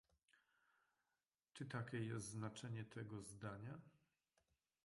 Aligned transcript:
Czy 1.53 1.65
takie 1.65 2.05
jest 2.05 2.25
znaczenie 2.27 2.83
tego 2.85 3.21
zdania? 3.21 3.79